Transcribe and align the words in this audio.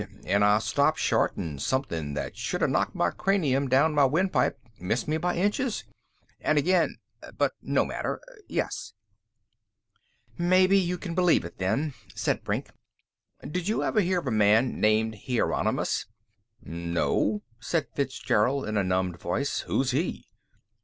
And 0.25 0.43
I 0.43 0.57
stopped 0.57 0.97
short 0.97 1.33
an' 1.37 1.59
something 1.59 2.15
that 2.15 2.35
should've 2.35 2.71
knocked 2.71 2.95
my 2.95 3.11
cranium 3.11 3.67
down 3.67 3.93
my 3.93 4.05
windpipe 4.05 4.57
missed 4.79 5.07
me 5.07 5.17
by 5.17 5.35
inches. 5.35 5.83
An' 6.39 6.57
again 6.57 6.97
But 7.37 7.53
no 7.61 7.85
matter. 7.85 8.19
Yes." 8.47 8.93
"Maybe 10.39 10.75
you 10.79 10.97
can 10.97 11.13
believe 11.13 11.45
it, 11.45 11.59
then," 11.59 11.93
said 12.15 12.43
Brink. 12.43 12.71
"Did 13.47 13.67
you 13.67 13.83
ever 13.83 14.01
hear 14.01 14.17
of 14.17 14.25
a 14.25 14.31
man 14.31 14.79
named 14.81 15.19
Hieronymus?" 15.27 16.07
"No," 16.63 17.43
said 17.59 17.85
Fitzgerald 17.93 18.67
in 18.67 18.77
a 18.77 18.83
numbed 18.83 19.19
voice. 19.19 19.59
"Who's 19.67 19.91
he?" 19.91 20.25